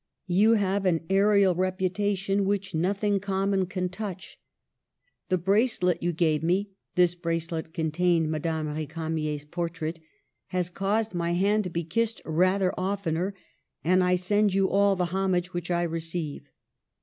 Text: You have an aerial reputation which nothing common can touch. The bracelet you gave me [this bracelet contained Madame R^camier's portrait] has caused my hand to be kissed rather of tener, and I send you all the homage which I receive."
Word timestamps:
You 0.25 0.53
have 0.55 0.87
an 0.87 1.05
aerial 1.11 1.53
reputation 1.53 2.43
which 2.45 2.73
nothing 2.73 3.19
common 3.19 3.67
can 3.67 3.87
touch. 3.87 4.39
The 5.29 5.37
bracelet 5.37 6.01
you 6.01 6.11
gave 6.11 6.41
me 6.41 6.71
[this 6.95 7.13
bracelet 7.13 7.71
contained 7.71 8.31
Madame 8.31 8.65
R^camier's 8.65 9.45
portrait] 9.45 9.99
has 10.47 10.71
caused 10.71 11.13
my 11.13 11.33
hand 11.33 11.65
to 11.65 11.69
be 11.69 11.83
kissed 11.83 12.19
rather 12.25 12.71
of 12.71 13.03
tener, 13.03 13.35
and 13.83 14.03
I 14.03 14.15
send 14.15 14.55
you 14.55 14.71
all 14.71 14.95
the 14.95 15.05
homage 15.13 15.53
which 15.53 15.69
I 15.69 15.83
receive." 15.83 16.49